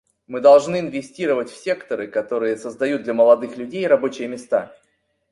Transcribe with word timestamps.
Мы 0.25 0.41
должны 0.41 0.79
инвестировать 0.79 1.51
в 1.51 1.63
секторы, 1.63 2.07
которые 2.07 2.57
создают 2.57 3.03
для 3.03 3.13
молодых 3.13 3.55
людей 3.55 3.85
рабочие 3.85 4.27
места. 4.27 4.75